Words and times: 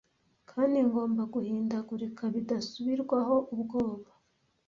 kandi 0.51 0.77
ngomba 0.87 1.23
guhindagurika 1.33 2.23
bidasubirwaho 2.35 3.35
ubwoba 3.53 4.09